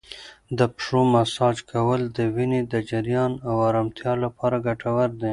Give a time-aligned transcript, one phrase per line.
[0.57, 5.29] د پښو مساج کول د وینې د جریان او ارامتیا لپاره ګټور دی.